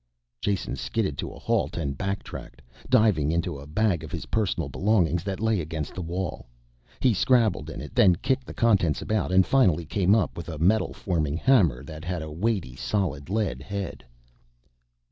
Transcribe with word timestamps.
Jason 0.41 0.75
skidded 0.75 1.15
to 1.15 1.29
a 1.31 1.37
halt 1.37 1.77
and 1.77 1.95
back 1.95 2.23
tracked, 2.23 2.59
diving 2.89 3.31
into 3.31 3.59
a 3.59 3.67
bag 3.67 4.03
of 4.03 4.11
his 4.11 4.25
personal 4.25 4.67
belongings 4.67 5.23
that 5.23 5.39
lay 5.39 5.61
against 5.61 5.93
the 5.93 6.01
wall. 6.01 6.47
He 6.99 7.13
scrabbled 7.13 7.69
in 7.69 7.81
it, 7.81 7.93
then 7.93 8.15
kicked 8.15 8.47
the 8.47 8.53
contents 8.55 9.03
about 9.03 9.31
and 9.31 9.45
finally 9.45 9.85
came 9.85 10.15
up 10.15 10.35
with 10.37 10.49
a 10.49 10.57
metal 10.57 10.91
forming 10.91 11.37
hammer 11.37 11.83
that 11.83 12.03
had 12.03 12.23
a 12.23 12.31
weighty 12.31 12.75
solid 12.75 13.29
lead 13.29 13.61
head. 13.61 14.03